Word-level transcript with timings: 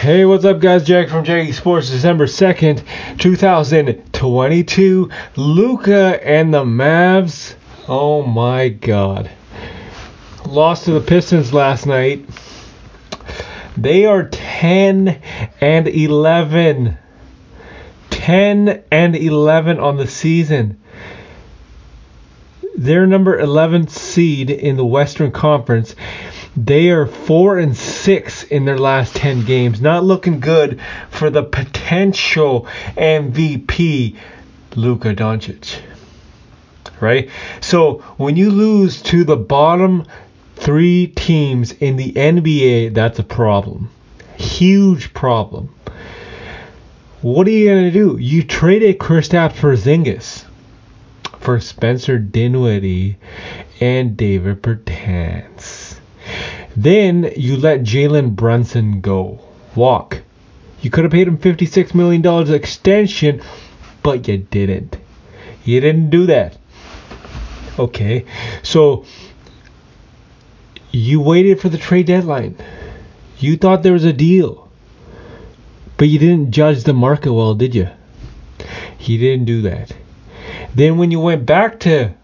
Hey, 0.00 0.24
what's 0.24 0.44
up, 0.44 0.60
guys? 0.60 0.84
Jack 0.84 1.08
from 1.08 1.24
Jaggy 1.24 1.52
Sports, 1.52 1.90
December 1.90 2.26
2nd, 2.26 2.84
2022. 3.18 5.10
Luka 5.34 6.24
and 6.24 6.54
the 6.54 6.62
Mavs. 6.62 7.56
Oh 7.88 8.22
my 8.22 8.68
god. 8.68 9.28
Lost 10.46 10.84
to 10.84 10.92
the 10.92 11.00
Pistons 11.00 11.52
last 11.52 11.84
night. 11.84 12.24
They 13.76 14.06
are 14.06 14.28
10 14.28 15.20
and 15.60 15.88
11. 15.88 16.96
10 18.10 18.84
and 18.92 19.16
11 19.16 19.80
on 19.80 19.96
the 19.96 20.06
season. 20.06 20.80
They're 22.76 23.08
number 23.08 23.36
11 23.36 23.88
seed 23.88 24.50
in 24.50 24.76
the 24.76 24.86
Western 24.86 25.32
Conference. 25.32 25.96
They 26.64 26.90
are 26.90 27.06
4 27.06 27.58
and 27.58 27.76
6 27.76 28.42
in 28.44 28.64
their 28.64 28.78
last 28.78 29.14
10 29.14 29.44
games. 29.44 29.80
Not 29.80 30.02
looking 30.02 30.40
good 30.40 30.80
for 31.08 31.30
the 31.30 31.44
potential 31.44 32.66
MVP 32.96 34.16
Luka 34.74 35.14
Doncic. 35.14 35.80
Right? 37.00 37.30
So, 37.60 37.98
when 38.16 38.36
you 38.36 38.50
lose 38.50 39.00
to 39.02 39.22
the 39.22 39.36
bottom 39.36 40.04
3 40.56 41.06
teams 41.08 41.70
in 41.70 41.94
the 41.94 42.12
NBA, 42.12 42.92
that's 42.92 43.20
a 43.20 43.24
problem. 43.24 43.90
Huge 44.36 45.14
problem. 45.14 45.72
What 47.22 47.46
are 47.46 47.50
you 47.50 47.68
going 47.68 47.84
to 47.84 47.90
do? 47.92 48.16
You 48.20 48.42
traded 48.42 48.98
Kristaps 48.98 49.52
for 49.52 49.76
Porzingis 49.76 50.44
for 51.38 51.60
Spencer 51.60 52.18
Dinwiddie 52.18 53.16
and 53.80 54.16
David 54.16 54.60
Bertans. 54.60 55.87
Then 56.78 57.32
you 57.36 57.56
let 57.56 57.80
Jalen 57.80 58.36
Brunson 58.36 59.00
go. 59.00 59.40
Walk. 59.74 60.22
You 60.80 60.90
could 60.90 61.02
have 61.02 61.10
paid 61.10 61.26
him 61.26 61.36
$56 61.36 61.92
million 61.92 62.54
extension, 62.54 63.42
but 64.04 64.28
you 64.28 64.38
didn't. 64.38 64.96
You 65.64 65.80
didn't 65.80 66.10
do 66.10 66.26
that. 66.26 66.56
Okay. 67.80 68.24
So 68.62 69.04
you 70.92 71.20
waited 71.20 71.60
for 71.60 71.68
the 71.68 71.78
trade 71.78 72.06
deadline. 72.06 72.56
You 73.40 73.56
thought 73.56 73.82
there 73.82 73.92
was 73.92 74.04
a 74.04 74.12
deal. 74.12 74.70
But 75.96 76.06
you 76.06 76.20
didn't 76.20 76.52
judge 76.52 76.84
the 76.84 76.92
market 76.92 77.32
well, 77.32 77.56
did 77.56 77.74
you? 77.74 77.88
You 79.00 79.18
didn't 79.18 79.46
do 79.46 79.62
that. 79.62 79.96
Then 80.76 80.96
when 80.96 81.10
you 81.10 81.18
went 81.18 81.44
back 81.44 81.80
to 81.80 82.14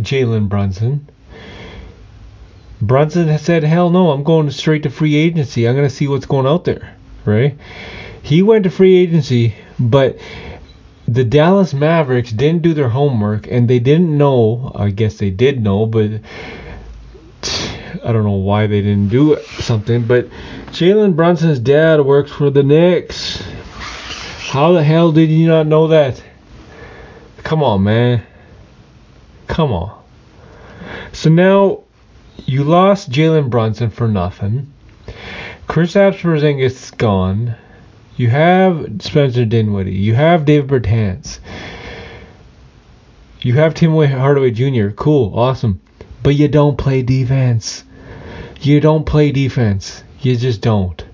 Jalen 0.00 0.50
Brunson, 0.50 1.08
Brunson 2.80 3.36
said, 3.38 3.64
"Hell 3.64 3.90
no, 3.90 4.10
I'm 4.10 4.22
going 4.22 4.50
straight 4.50 4.82
to 4.82 4.90
free 4.90 5.16
agency. 5.16 5.66
I'm 5.66 5.74
going 5.74 5.88
to 5.88 5.94
see 5.94 6.08
what's 6.08 6.26
going 6.26 6.46
out 6.46 6.64
there." 6.64 6.96
Right? 7.24 7.56
He 8.22 8.42
went 8.42 8.64
to 8.64 8.70
free 8.70 8.96
agency, 8.96 9.54
but 9.78 10.18
the 11.08 11.24
Dallas 11.24 11.72
Mavericks 11.72 12.32
didn't 12.32 12.62
do 12.62 12.74
their 12.74 12.88
homework 12.88 13.46
and 13.46 13.68
they 13.68 13.78
didn't 13.78 14.16
know. 14.16 14.72
I 14.74 14.90
guess 14.90 15.18
they 15.18 15.30
did 15.30 15.62
know, 15.62 15.86
but 15.86 16.20
I 18.04 18.12
don't 18.12 18.24
know 18.24 18.32
why 18.32 18.66
they 18.66 18.82
didn't 18.82 19.08
do 19.08 19.38
something. 19.60 20.06
But 20.06 20.28
Jalen 20.66 21.14
Brunson's 21.14 21.60
dad 21.60 22.04
works 22.04 22.32
for 22.32 22.50
the 22.50 22.62
Knicks. 22.62 23.42
How 24.50 24.72
the 24.72 24.82
hell 24.82 25.12
did 25.12 25.30
you 25.30 25.46
not 25.46 25.66
know 25.66 25.88
that? 25.88 26.22
Come 27.42 27.62
on, 27.62 27.84
man. 27.84 28.22
Come 29.46 29.72
on. 29.72 30.02
So 31.12 31.30
now 31.30 31.84
you 32.44 32.64
lost 32.64 33.10
Jalen 33.10 33.50
Brunson 33.50 33.90
for 33.90 34.06
nothing. 34.08 34.72
Chris 35.66 35.94
Porzingis 35.94 36.60
is 36.60 36.90
gone. 36.92 37.54
You 38.16 38.30
have 38.30 39.00
Spencer 39.00 39.44
Dinwiddie. 39.44 39.94
You 39.94 40.14
have 40.14 40.44
David 40.44 40.70
Bertans. 40.70 41.38
You 43.40 43.54
have 43.54 43.74
Tim 43.74 43.92
Hardaway 43.92 44.50
Jr. 44.50 44.88
Cool, 44.90 45.38
awesome. 45.38 45.80
But 46.22 46.34
you 46.34 46.48
don't 46.48 46.76
play 46.76 47.02
defense. 47.02 47.84
You 48.60 48.80
don't 48.80 49.04
play 49.04 49.32
defense. 49.32 50.02
You 50.20 50.36
just 50.36 50.60
don't. 50.60 51.04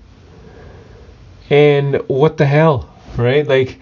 And 1.49 2.01
what 2.07 2.37
the 2.37 2.45
hell, 2.45 2.89
right? 3.17 3.47
Like 3.47 3.79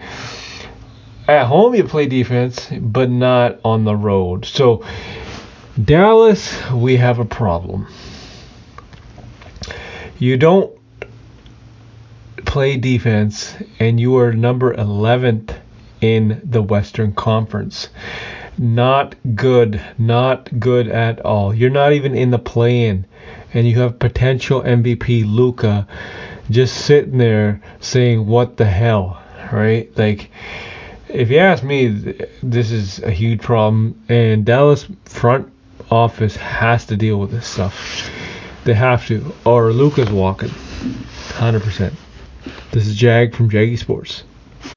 at 1.28 1.46
home 1.46 1.74
you 1.74 1.84
play 1.84 2.06
defense, 2.06 2.68
but 2.78 3.08
not 3.08 3.60
on 3.64 3.84
the 3.84 3.96
road. 3.96 4.44
So 4.44 4.84
Dallas, 5.80 6.70
we 6.70 6.96
have 6.96 7.18
a 7.18 7.24
problem. 7.24 7.86
You 10.18 10.36
don't 10.36 10.70
play 12.44 12.76
defense, 12.76 13.56
and 13.78 13.98
you 13.98 14.18
are 14.18 14.34
number 14.34 14.74
11th 14.74 15.56
in 16.02 16.42
the 16.44 16.60
Western 16.60 17.14
Conference. 17.14 17.88
Not 18.58 19.14
good. 19.34 19.80
Not 19.96 20.60
good 20.60 20.88
at 20.88 21.20
all. 21.20 21.54
You're 21.54 21.70
not 21.70 21.94
even 21.94 22.14
in 22.14 22.30
the 22.30 22.38
play 22.38 22.84
in. 22.84 23.06
And 23.54 23.66
you 23.66 23.80
have 23.80 23.98
potential 23.98 24.60
MVP 24.60 25.24
Luka 25.26 25.88
just 26.50 26.84
sitting 26.84 27.16
there 27.16 27.62
saying, 27.80 28.26
What 28.26 28.58
the 28.58 28.66
hell? 28.66 29.22
Right? 29.50 29.90
Like, 29.96 30.30
if 31.08 31.30
you 31.30 31.38
ask 31.38 31.64
me, 31.64 31.88
this 32.42 32.70
is 32.70 32.98
a 32.98 33.10
huge 33.10 33.40
problem. 33.40 34.02
And 34.10 34.44
Dallas 34.44 34.86
front 35.06 35.50
office 35.92 36.36
has 36.36 36.86
to 36.86 36.96
deal 36.96 37.18
with 37.18 37.30
this 37.30 37.46
stuff. 37.46 38.10
They 38.64 38.74
have 38.74 39.06
to, 39.08 39.34
or 39.44 39.72
Luka's 39.72 40.10
walking. 40.10 40.48
100%. 40.48 41.92
This 42.70 42.86
is 42.86 42.96
Jag 42.96 43.34
from 43.34 43.50
Jaggy 43.50 43.78
Sports. 43.78 44.24